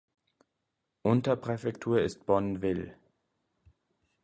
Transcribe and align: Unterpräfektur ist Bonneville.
Unterpräfektur 1.03 1.99
ist 2.01 2.25
Bonneville. 2.25 2.95